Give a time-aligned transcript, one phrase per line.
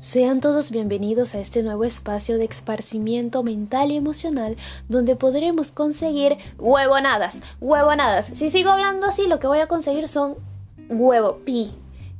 [0.00, 4.56] Sean todos bienvenidos a este nuevo espacio de esparcimiento mental y emocional
[4.88, 8.26] donde podremos conseguir huevonadas, huevonadas.
[8.32, 10.36] Si sigo hablando así, lo que voy a conseguir son
[10.88, 11.74] huevo, pi.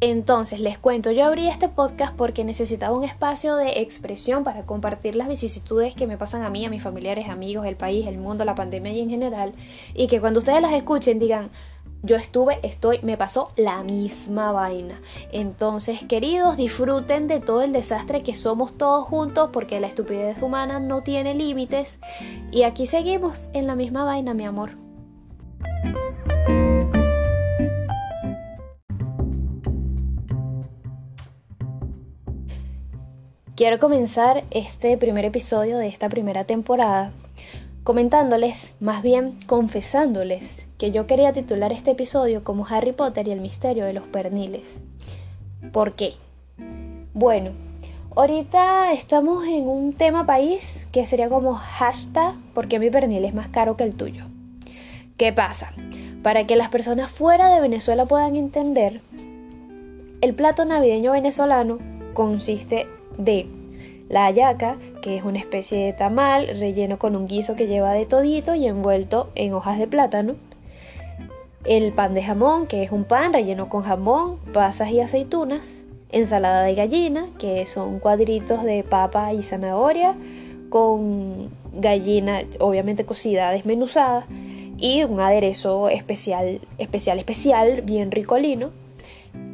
[0.00, 5.14] Entonces, les cuento, yo abrí este podcast porque necesitaba un espacio de expresión para compartir
[5.14, 8.44] las vicisitudes que me pasan a mí, a mis familiares, amigos, el país, el mundo,
[8.44, 9.52] la pandemia y en general,
[9.94, 11.50] y que cuando ustedes las escuchen digan,
[12.02, 15.00] yo estuve, estoy, me pasó la misma vaina.
[15.32, 20.80] Entonces, queridos, disfruten de todo el desastre que somos todos juntos porque la estupidez humana
[20.80, 21.98] no tiene límites.
[22.50, 24.72] Y aquí seguimos en la misma vaina, mi amor.
[33.56, 37.12] Quiero comenzar este primer episodio de esta primera temporada
[37.82, 43.42] comentándoles, más bien confesándoles, que yo quería titular este episodio como Harry Potter y el
[43.42, 44.62] misterio de los perniles.
[45.72, 46.14] ¿Por qué?
[47.12, 47.50] Bueno,
[48.16, 53.48] ahorita estamos en un tema país que sería como hashtag porque mi pernil es más
[53.48, 54.24] caro que el tuyo.
[55.18, 55.74] ¿Qué pasa?
[56.22, 59.02] Para que las personas fuera de Venezuela puedan entender,
[60.22, 61.76] el plato navideño venezolano
[62.14, 62.86] consiste
[63.18, 63.46] de
[64.08, 68.06] la hallaca, que es una especie de tamal relleno con un guiso que lleva de
[68.06, 70.36] todito y envuelto en hojas de plátano,
[71.64, 75.66] el pan de jamón, que es un pan relleno con jamón, pasas y aceitunas,
[76.10, 80.14] ensalada de gallina, que son cuadritos de papa y zanahoria,
[80.70, 84.26] con gallina obviamente cocida, desmenuzada,
[84.78, 88.70] y un aderezo especial, especial, especial, bien ricolino.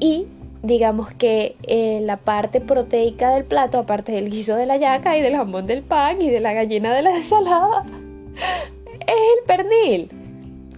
[0.00, 0.26] Y
[0.62, 5.22] digamos que eh, la parte proteica del plato, aparte del guiso de la yaca y
[5.22, 7.84] del jamón del pan y de la gallina de la ensalada,
[9.00, 9.06] es
[9.38, 10.10] el pernil.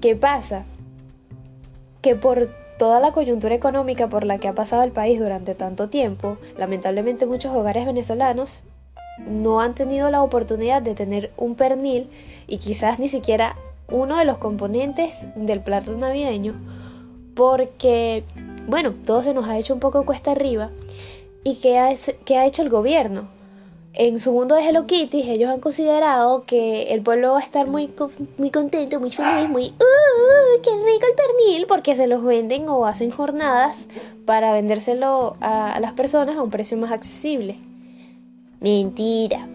[0.00, 0.66] ¿Qué pasa?
[2.04, 5.88] Que por toda la coyuntura económica por la que ha pasado el país durante tanto
[5.88, 8.60] tiempo, lamentablemente muchos hogares venezolanos
[9.26, 12.10] no han tenido la oportunidad de tener un pernil
[12.46, 13.56] y quizás ni siquiera
[13.88, 16.54] uno de los componentes del plato navideño
[17.34, 18.24] porque,
[18.68, 20.72] bueno, todo se nos ha hecho un poco cuesta arriba
[21.42, 23.28] y que ha, ha hecho el gobierno
[23.94, 27.68] en su mundo de Hello Kitty, ellos han considerado que el pueblo va a estar
[27.68, 27.88] muy,
[28.38, 30.62] muy contento, muy feliz, muy ¡Uh!
[30.62, 31.66] ¡Qué rico el pernil!
[31.68, 33.76] Porque se los venden o hacen jornadas
[34.26, 37.56] para vendérselo a, a las personas a un precio más accesible.
[38.60, 39.46] Mentira.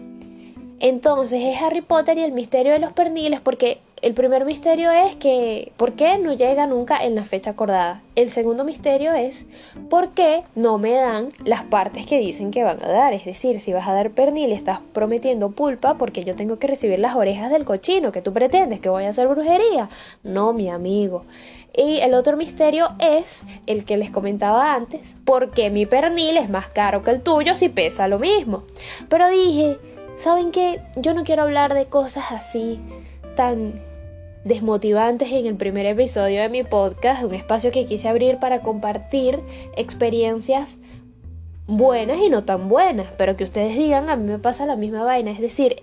[0.80, 5.14] Entonces es Harry Potter y el misterio de los perniles porque el primer misterio es
[5.16, 8.00] que ¿por qué no llega nunca en la fecha acordada?
[8.16, 9.44] El segundo misterio es
[9.90, 13.12] ¿por qué no me dan las partes que dicen que van a dar?
[13.12, 16.98] Es decir, si vas a dar pernil estás prometiendo pulpa porque yo tengo que recibir
[16.98, 19.90] las orejas del cochino que tú pretendes que voy a hacer brujería.
[20.22, 21.24] No, mi amigo.
[21.76, 23.24] Y el otro misterio es
[23.66, 27.54] el que les comentaba antes, ¿por qué mi pernil es más caro que el tuyo
[27.54, 28.64] si pesa lo mismo?
[29.08, 29.78] Pero dije,
[30.20, 30.82] ¿saben qué?
[30.96, 32.78] Yo no quiero hablar de cosas así
[33.36, 33.80] tan
[34.44, 39.40] desmotivantes en el primer episodio de mi podcast, un espacio que quise abrir para compartir
[39.76, 40.76] experiencias
[41.66, 45.04] buenas y no tan buenas, pero que ustedes digan, a mí me pasa la misma
[45.04, 45.82] vaina, es decir,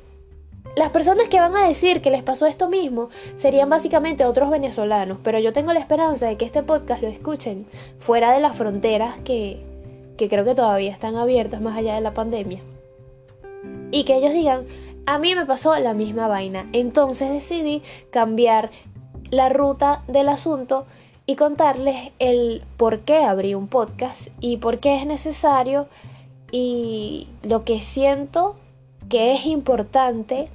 [0.76, 5.18] las personas que van a decir que les pasó esto mismo serían básicamente otros venezolanos,
[5.24, 7.66] pero yo tengo la esperanza de que este podcast lo escuchen
[7.98, 9.64] fuera de las fronteras que,
[10.16, 12.62] que creo que todavía están abiertas más allá de la pandemia.
[13.92, 14.66] Y que ellos digan,
[15.06, 16.66] a mí me pasó la misma vaina.
[16.74, 17.82] Entonces decidí
[18.12, 18.72] cambiar
[19.32, 20.86] la ruta del asunto
[21.26, 25.88] y contarles el por qué abrí un podcast y por qué es necesario
[26.52, 28.56] y lo que siento
[29.10, 30.50] que es importante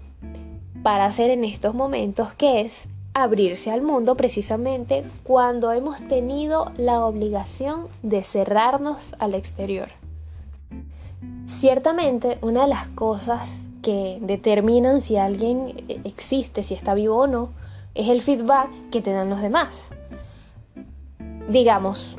[0.82, 7.04] para hacer en estos momentos, que es abrirse al mundo precisamente cuando hemos tenido la
[7.04, 10.01] obligación de cerrarnos al exterior.
[11.46, 13.48] Ciertamente, una de las cosas
[13.82, 15.74] que determinan si alguien
[16.04, 17.50] existe, si está vivo o no,
[17.94, 19.88] es el feedback que te dan los demás.
[21.48, 22.16] Digamos,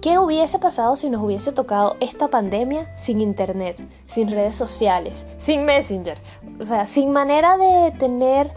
[0.00, 5.64] ¿qué hubiese pasado si nos hubiese tocado esta pandemia sin internet, sin redes sociales, sin
[5.64, 6.18] Messenger?
[6.60, 8.52] O sea, sin manera de tener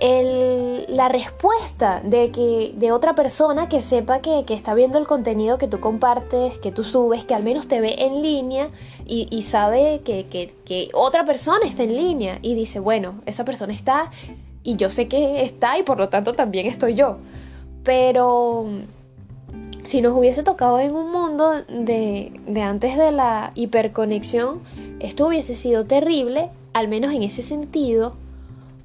[0.00, 5.68] la respuesta de, que, de otra persona que sepa que, está viendo el contenido que
[5.68, 8.68] tú compartes, que tú subes, que al menos te ve en línea
[9.06, 14.10] y, sabe que, que, otra persona está en línea y dice, bueno, esa persona está
[14.62, 17.18] y yo sé que está y por lo tanto también estoy yo.
[17.82, 18.66] Pero
[19.84, 24.60] si nos hubiese tocado en un mundo de, de antes de la hiperconexión,
[25.00, 28.14] esto hubiese sido terrible, al menos en ese sentido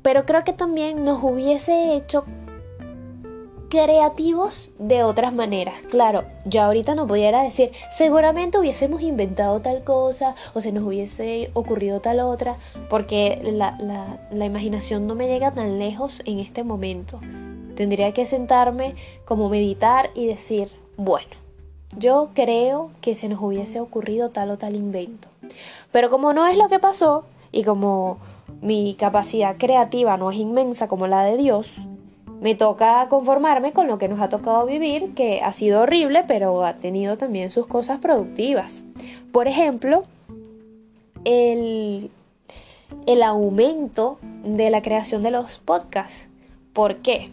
[0.01, 2.25] pero creo que también nos hubiese hecho
[3.71, 5.75] creativos de otras maneras.
[5.89, 11.51] Claro, yo ahorita no pudiera decir, seguramente hubiésemos inventado tal cosa o se nos hubiese
[11.53, 12.57] ocurrido tal otra,
[12.89, 13.77] porque la,
[14.29, 17.21] la, imaginación no me llega tan lejos en este momento.
[17.75, 21.29] Tendría que sentarme como meditar y decir, bueno,
[21.97, 25.29] yo creo que se nos hubiese ocurrido tal o tal invento.
[25.93, 27.23] Pero como no es lo que pasó
[27.53, 28.19] y como
[28.61, 31.77] mi capacidad creativa no es inmensa como la de Dios,
[32.41, 36.63] me toca conformarme con lo que nos ha tocado vivir, que ha sido horrible, pero
[36.65, 38.83] ha tenido también sus cosas productivas.
[39.31, 40.05] Por ejemplo,
[41.23, 42.09] el,
[43.05, 46.27] el aumento de la creación de los podcasts.
[46.73, 47.29] ¿Por qué?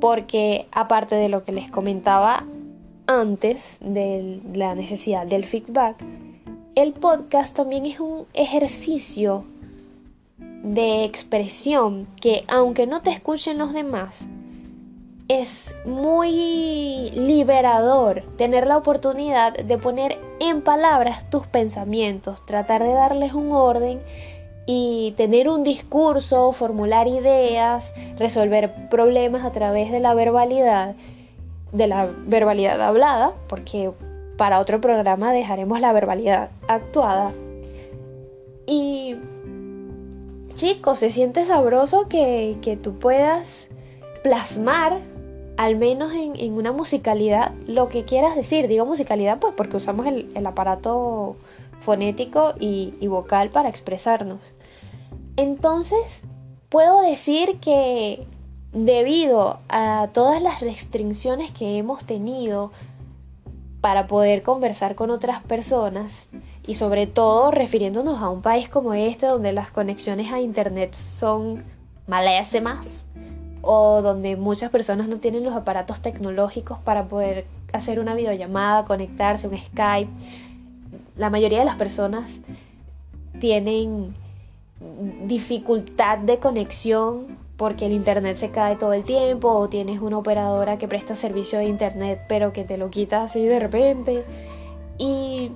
[0.00, 2.44] Porque aparte de lo que les comentaba
[3.06, 5.96] antes de la necesidad del feedback,
[6.74, 9.44] el podcast también es un ejercicio
[10.66, 14.26] de expresión que aunque no te escuchen los demás,
[15.28, 23.32] es muy liberador tener la oportunidad de poner en palabras tus pensamientos, tratar de darles
[23.32, 24.00] un orden
[24.66, 30.96] y tener un discurso, formular ideas, resolver problemas a través de la verbalidad,
[31.70, 33.92] de la verbalidad hablada, porque
[34.36, 37.32] para otro programa dejaremos la verbalidad actuada.
[38.66, 39.14] Y
[40.56, 43.68] chicos, se siente sabroso que, que tú puedas
[44.22, 45.00] plasmar,
[45.56, 48.66] al menos en, una musicalidad, lo que quieras decir.
[48.66, 51.36] Digo musicalidad pues porque usamos el, aparato
[51.80, 54.40] fonético y, y vocal para expresarnos.
[55.36, 56.22] Entonces,
[56.68, 58.26] puedo decir que
[58.72, 62.72] debido a todas las restricciones que hemos tenido
[63.80, 66.26] para poder conversar con otras personas,
[66.66, 71.62] y sobre todo refiriéndonos a un país como este donde las conexiones a internet son
[72.06, 73.06] malésimas
[73.62, 79.48] o donde muchas personas no tienen los aparatos tecnológicos para poder hacer una videollamada, conectarse,
[79.48, 80.10] un Skype.
[81.16, 82.30] La mayoría de las personas
[83.40, 84.14] tienen
[85.24, 90.78] dificultad de conexión porque el internet se cae todo el tiempo o tienes una operadora
[90.78, 94.24] que presta servicio de internet pero que te lo quita así de repente
[94.98, 95.50] y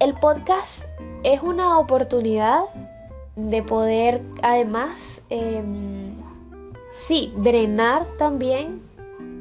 [0.00, 0.82] el podcast
[1.22, 2.62] es una oportunidad
[3.36, 6.14] de poder además, em,
[6.92, 8.80] sí, drenar también,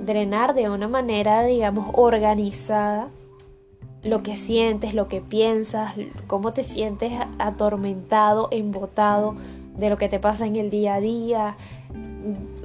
[0.06, 3.08] drenar de una manera, digamos, organizada
[4.04, 5.94] lo que sientes, lo que piensas,
[6.28, 9.36] cómo te sientes atormentado, embotado
[9.78, 11.56] de lo que te pasa en el día a día,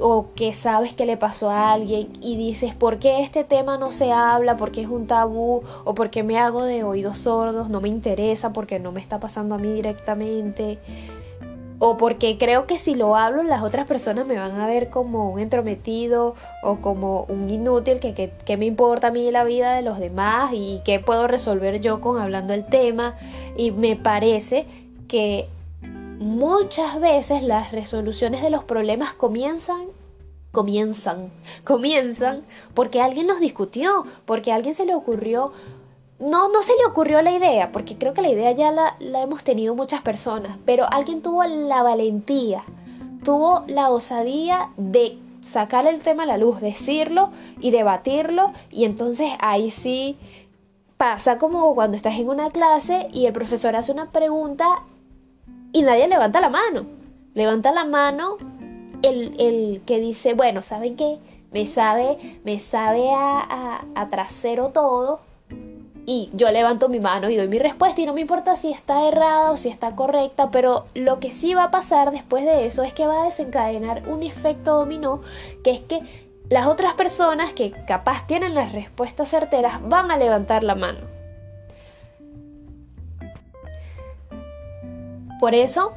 [0.01, 3.93] o que sabes que le pasó a alguien y dices, ¿por qué este tema no
[3.93, 4.57] se habla?
[4.57, 5.63] ¿Por qué es un tabú?
[5.85, 7.71] ¿O por qué me hago de oídos sordos?
[7.71, 10.79] No me interesa porque no me está pasando a mí directamente.
[11.79, 15.31] O porque creo que si lo hablo las otras personas me van a ver como
[15.31, 19.83] un entrometido o como un inútil que, que, me importa a mí la vida de
[19.83, 23.17] los demás y qué puedo resolver yo con hablando el tema.
[23.57, 24.67] Y me parece
[25.09, 25.49] que
[26.19, 29.87] muchas veces las resoluciones de los problemas comienzan
[30.55, 31.31] comienzan,
[31.65, 35.53] comienzan porque alguien los discutió, porque alguien se le ocurrió,
[36.19, 39.21] no, no se le ocurrió la idea, porque creo que la idea ya la, la
[39.21, 42.65] hemos tenido muchas personas, pero alguien tuvo la valentía,
[43.25, 47.31] tuvo la osadía de sacar el tema a la luz, decirlo
[47.61, 50.17] y debatirlo, y entonces ahí sí
[50.97, 54.85] pasa como cuando estás en una clase y el profesor hace una pregunta
[55.75, 56.87] y nadie levanta la mano.
[57.35, 58.39] Levanta la mano
[59.03, 61.19] el, que dice, bueno, ¿saben qué?
[61.53, 65.21] Me sabe, me sabe a, a, trasero todo.
[66.07, 69.09] Y yo levanto mi mano y doy mi respuesta y no me importa si está
[69.09, 72.83] errada o si está correcta, pero lo que sí va a pasar después de eso
[72.83, 75.23] es que va a desencadenar un efecto dominó,
[75.65, 76.03] que es que
[76.51, 81.14] las otras personas que capaz tienen las respuestas certeras van a levantar la mano.
[85.41, 85.93] Por eso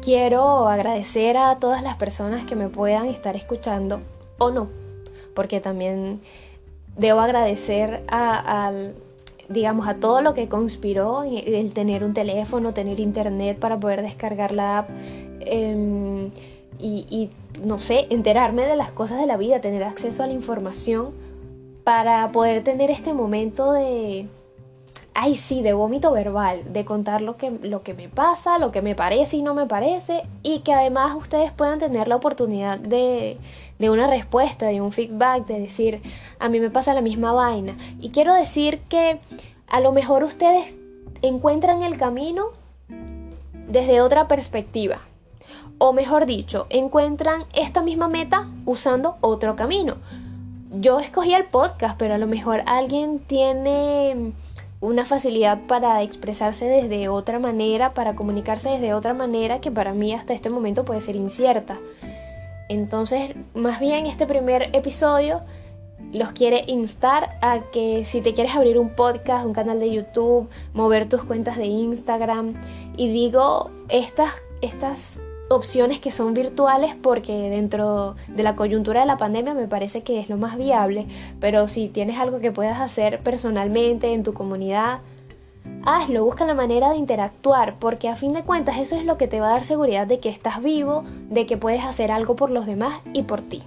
[0.00, 4.00] quiero agradecer a todas las personas que me puedan estar escuchando
[4.38, 4.68] o no,
[5.34, 6.20] porque también
[6.96, 8.72] debo agradecer a,
[9.48, 14.54] digamos, a todo lo que conspiró el tener un teléfono, tener internet para poder descargar
[14.54, 14.90] la app
[15.40, 16.30] em,
[16.78, 17.30] y,
[17.64, 21.12] no sé, enterarme de las cosas de la vida, tener acceso a la información
[21.84, 24.26] para poder tener este momento de,
[25.18, 28.82] ay sí, de vómito verbal, de contar lo que, lo que me pasa, lo que
[28.82, 33.38] me parece y no me parece, y que además ustedes puedan tener la oportunidad de,
[33.78, 36.02] de una respuesta, de un feedback, de decir,
[36.38, 37.78] a mí me pasa la misma vaina.
[37.98, 39.18] Y quiero decir que
[39.68, 40.74] a lo mejor ustedes
[41.22, 42.48] encuentran el camino
[43.68, 44.98] desde otra perspectiva.
[45.78, 49.96] O mejor dicho, encuentran esta misma meta usando otro camino.
[50.72, 54.34] Yo escogí el podcast, pero a lo mejor alguien tiene
[54.80, 60.12] una facilidad para expresarse desde otra manera, para comunicarse desde otra manera que para mí
[60.12, 61.78] hasta este momento puede ser incierta.
[62.68, 65.42] Entonces, más bien este primer episodio
[66.12, 70.48] los quiere instar a que si te quieres abrir un podcast, un canal de YouTube,
[70.72, 72.54] mover tus cuentas de Instagram,
[72.96, 75.18] y digo estas, estas
[75.48, 80.20] opciones que son virtuales porque dentro de la coyuntura de la pandemia me parece que
[80.20, 81.06] es lo más viable,
[81.40, 85.00] pero si tienes algo que puedas hacer personalmente en tu comunidad,
[85.84, 89.28] hazlo, busca la manera de interactuar, porque a fin de cuentas eso es lo que
[89.28, 92.50] te va a dar seguridad de que estás vivo, de que puedes hacer algo por
[92.50, 93.62] los demás y por ti.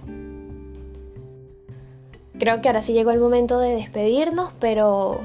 [2.38, 5.20] Creo que ahora sí llegó el momento de despedirnos, pero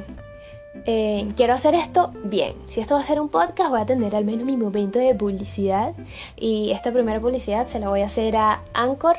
[0.86, 2.54] eh, quiero hacer esto bien.
[2.68, 5.16] Si esto va a ser un podcast, voy a tener al menos mi momento de
[5.16, 5.94] publicidad.
[6.36, 9.18] Y esta primera publicidad se la voy a hacer a Anchor.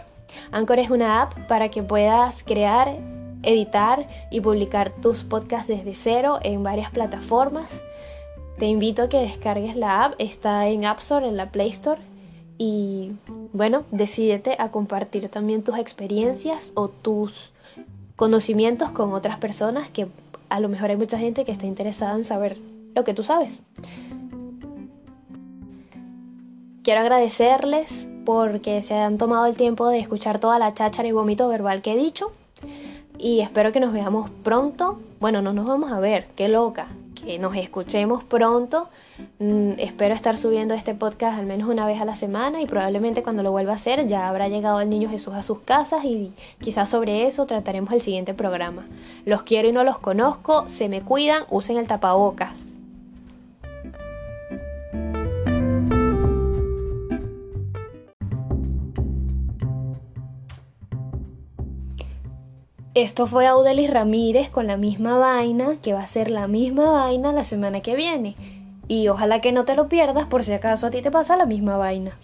[0.52, 2.96] Anchor es una app para que puedas crear,
[3.42, 7.82] editar y publicar tus podcasts desde cero en varias plataformas.
[8.58, 10.14] Te invito a que descargues la app.
[10.18, 12.00] Está en App Store, en la Play Store.
[12.58, 13.12] Y
[13.52, 17.52] bueno, decídete a compartir también tus experiencias o tus
[18.14, 20.08] conocimientos con otras personas que
[20.48, 22.58] a lo mejor hay mucha gente que está interesada en saber
[22.94, 23.62] lo que tú sabes.
[26.82, 31.48] Quiero agradecerles porque se han tomado el tiempo de escuchar toda la cháchara y vómito
[31.48, 32.32] verbal que he dicho.
[33.18, 35.00] Y espero que nos veamos pronto.
[35.20, 36.88] Bueno, no nos vamos a ver, qué loca.
[37.38, 38.88] Nos escuchemos pronto
[39.38, 43.22] Mm, espero estar subiendo este podcast al menos una vez a la semana y probablemente
[43.22, 46.32] cuando lo vuelva a hacer ya habrá llegado el niño Jesús a sus casas y
[46.60, 48.86] quizás sobre eso trataremos el siguiente programa.
[49.24, 52.65] Los quiero y no los conozco, se me cuidan, usen el tapabocas.
[62.96, 67.30] Esto fue Audelis Ramírez con la misma vaina, que va a ser la misma vaina
[67.30, 68.36] la semana que viene.
[68.88, 71.44] Y ojalá que no te lo pierdas por si acaso a ti te pasa la
[71.44, 72.16] misma vaina.